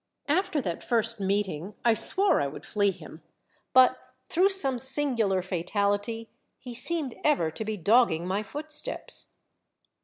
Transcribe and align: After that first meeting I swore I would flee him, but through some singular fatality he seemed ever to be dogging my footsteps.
After 0.27 0.61
that 0.63 0.83
first 0.83 1.19
meeting 1.19 1.75
I 1.85 1.93
swore 1.93 2.41
I 2.41 2.47
would 2.47 2.65
flee 2.65 2.89
him, 2.89 3.21
but 3.71 3.99
through 4.29 4.49
some 4.49 4.79
singular 4.79 5.43
fatality 5.43 6.27
he 6.57 6.73
seemed 6.73 7.13
ever 7.23 7.51
to 7.51 7.63
be 7.63 7.77
dogging 7.77 8.25
my 8.25 8.41
footsteps. 8.41 9.27